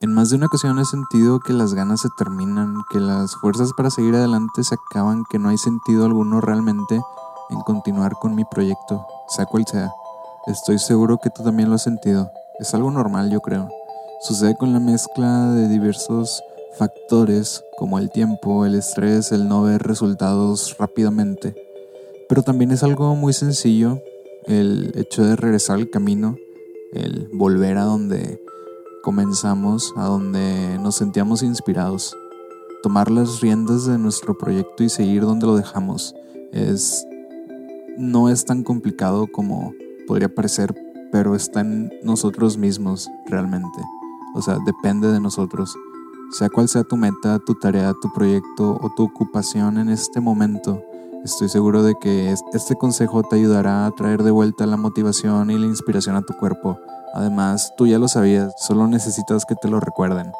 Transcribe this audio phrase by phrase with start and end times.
[0.00, 3.72] En más de una ocasión he sentido que las ganas se terminan, que las fuerzas
[3.76, 7.00] para seguir adelante se acaban, que no hay sentido alguno realmente
[7.50, 9.90] en continuar con mi proyecto, sea cual sea.
[10.46, 12.30] Estoy seguro que tú también lo has sentido.
[12.60, 13.68] Es algo normal, yo creo.
[14.20, 16.44] Sucede con la mezcla de diversos
[16.78, 21.56] factores como el tiempo, el estrés, el no ver resultados rápidamente.
[22.28, 24.00] Pero también es algo muy sencillo
[24.46, 26.36] el hecho de regresar al camino,
[26.92, 28.40] el volver a donde
[29.02, 32.16] comenzamos, a donde nos sentíamos inspirados.
[32.82, 36.14] Tomar las riendas de nuestro proyecto y seguir donde lo dejamos
[36.52, 37.06] es
[37.96, 39.72] no es tan complicado como
[40.06, 40.74] podría parecer,
[41.10, 43.80] pero está en nosotros mismos realmente.
[44.34, 45.76] O sea, depende de nosotros.
[46.30, 50.82] Sea cual sea tu meta, tu tarea, tu proyecto o tu ocupación en este momento,
[51.24, 55.58] estoy seguro de que este consejo te ayudará a traer de vuelta la motivación y
[55.58, 56.78] la inspiración a tu cuerpo.
[57.14, 60.32] Además, tú ya lo sabías, solo necesitas que te lo recuerden.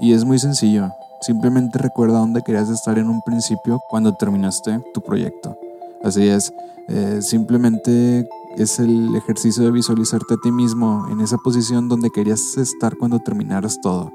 [0.00, 5.00] Y es muy sencillo, simplemente recuerda dónde querías estar en un principio cuando terminaste tu
[5.00, 5.56] proyecto.
[6.02, 6.52] Así es,
[6.88, 12.56] eh, simplemente es el ejercicio de visualizarte a ti mismo en esa posición donde querías
[12.56, 14.12] estar cuando terminaras todo,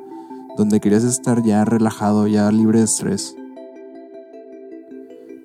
[0.58, 3.36] donde querías estar ya relajado, ya libre de estrés.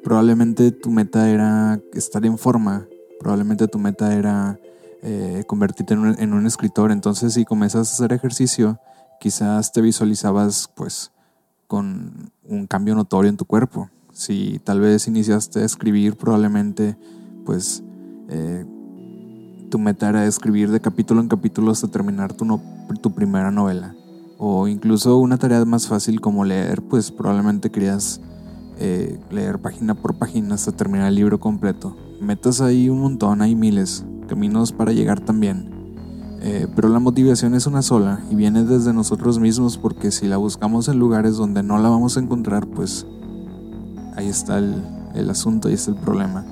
[0.03, 2.87] Probablemente tu meta era estar en forma,
[3.19, 4.61] probablemente tu meta era
[5.07, 8.79] eh, convertirte en un, escritor, entonces si comienzas a hacer ejercicio,
[9.21, 11.13] quizás te visualizabas pues
[11.67, 13.91] con un cambio notorio en tu cuerpo.
[14.15, 16.97] Si tal vez iniciaste a escribir, probablemente
[17.45, 17.83] pues
[18.31, 18.65] eh,
[19.71, 22.59] tu meta era escribir de capítulo en capítulo hasta terminar tu,
[23.03, 23.95] tu primera novela.
[24.39, 28.23] O incluso una tarea más fácil como leer, pues probablemente querías
[28.79, 31.95] eh, leer página por página hasta terminar el libro completo.
[32.23, 35.71] Metas ahí un montón, hay miles, caminos para llegar también.
[36.41, 40.39] Eh, pero la motivación es una sola y viene desde nosotros mismos porque si la
[40.39, 43.07] buscamos en lugares donde no la vamos a encontrar, pues
[44.17, 44.83] ahí está el,
[45.15, 46.45] el asunto, ahí está el problema.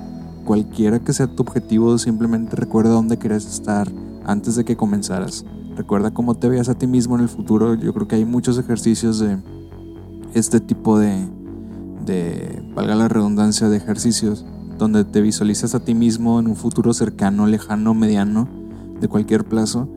[0.45, 3.91] Cualquiera que sea tu objetivo, simplemente recuerda dónde querías estar
[4.25, 5.45] antes de que comenzaras.
[5.75, 7.75] Recuerda cómo te veas a ti mismo en el futuro.
[7.75, 9.39] Yo creo que hay muchos ejercicios de
[10.33, 11.27] este tipo de,
[12.05, 14.45] de valga la redundancia, de ejercicios
[14.83, 18.49] donde te visualizas a ti mismo en un futuro cercano, lejano, mediano,
[18.99, 19.87] de cualquier plazo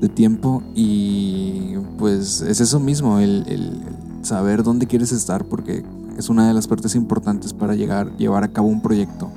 [0.00, 3.80] de tiempo y pues es eso mismo, el,
[4.20, 5.82] saber dónde quieres estar porque
[6.18, 9.30] es una de las partes importantes para llegar, llevar a cabo un proyecto.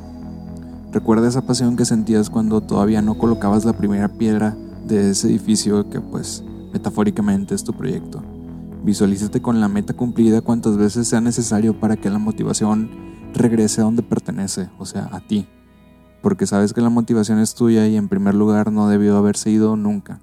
[0.91, 5.89] Recuerda esa pasión que sentías cuando todavía no colocabas la primera piedra de ese edificio
[5.89, 6.43] que pues
[6.73, 8.21] metafóricamente es tu proyecto.
[8.83, 13.85] Visualízate con la meta cumplida cuantas veces sea necesario para que la motivación regrese a
[13.85, 15.47] donde pertenece, o sea, a ti.
[16.21, 19.75] Porque sabes que la motivación es tuya y en primer lugar no debió haberse ido
[19.75, 20.19] nunca.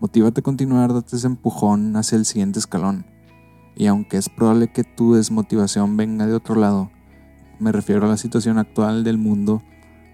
[0.00, 3.06] Motívate a continuar, date ese empujón hacia el siguiente escalón.
[3.76, 6.90] Y aunque es probable que tu desmotivación venga de otro lado,
[7.58, 9.62] me refiero a la situación actual del mundo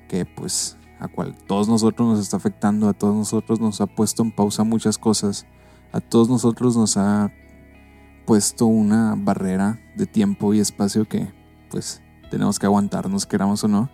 [0.08, 4.22] que pues a cual todos nosotros nos está afectando, a todos nosotros nos ha puesto
[4.22, 5.46] en pausa muchas cosas,
[5.92, 7.32] a todos nosotros nos ha
[8.26, 11.28] puesto una barrera de tiempo y espacio que
[11.70, 13.88] pues tenemos que aguantarnos, queramos o no.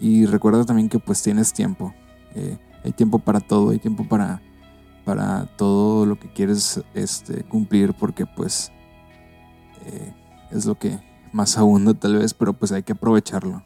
[0.00, 1.92] Y recuerda también que pues tienes tiempo,
[2.34, 4.40] eh, hay tiempo para todo, hay tiempo para,
[5.04, 8.70] para todo lo que quieres este, cumplir porque pues
[9.86, 10.14] eh,
[10.50, 11.00] es lo que
[11.32, 13.64] más abunda tal vez, pero pues hay que aprovecharlo.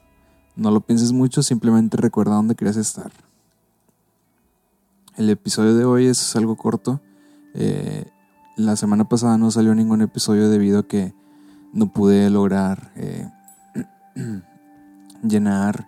[0.57, 3.11] No lo pienses mucho, simplemente recuerda dónde querías estar.
[5.17, 7.01] El episodio de hoy es algo corto.
[7.55, 8.07] Eh,
[8.57, 11.15] la semana pasada no salió ningún episodio debido a que
[11.73, 12.93] no pude lograr
[15.23, 15.87] llenar,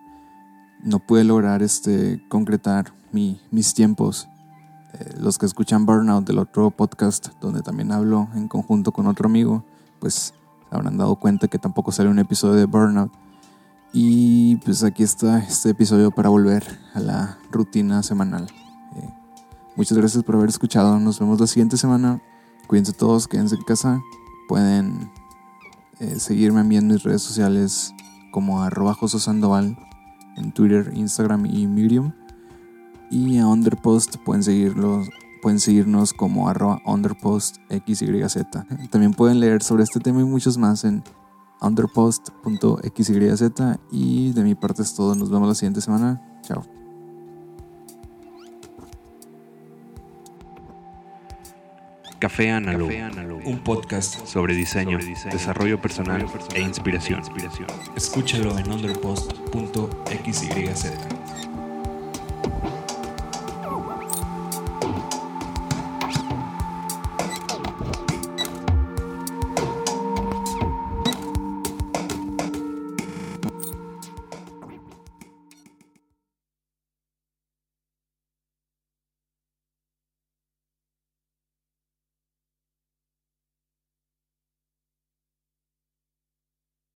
[0.83, 4.29] no pude lograr este, concretar mis tiempos.
[4.95, 9.27] Eh, los que escuchan Burnout del otro podcast, donde también hablo en conjunto con otro
[9.27, 9.65] amigo,
[9.99, 10.35] pues
[10.71, 13.13] habrán dado cuenta que tampoco salió un episodio de Burnout.
[13.93, 16.65] Y pues aquí está este episodio para volver
[16.95, 18.47] a la rutina semanal.
[18.97, 19.09] Eh,
[19.77, 20.99] muchas gracias por haber escuchado.
[20.99, 22.21] Nos vemos la siguiente semana.
[22.67, 24.03] Cuídense todos, quédense en casa.
[24.49, 25.13] Pueden
[26.01, 27.95] eh, seguirme a en mis redes sociales
[28.35, 29.79] como arroba Sandoval
[30.37, 32.11] en Twitter, Instagram y Medium.
[33.09, 35.09] Y a Underpost pueden seguirlos
[35.41, 38.01] pueden seguirnos como arroba underpostxyz.
[38.91, 41.05] También pueden leer sobre este tema y muchos más en
[41.61, 43.11] underpost.xyz
[43.93, 45.15] y de mi parte es todo.
[45.15, 46.21] Nos vemos la siguiente semana.
[46.43, 46.84] Chao.
[52.25, 52.91] Café Analog,
[53.45, 54.99] un podcast sobre diseño,
[55.31, 57.21] desarrollo personal, e inspiración.
[57.95, 61.54] Escúchalo en underpost.xyz.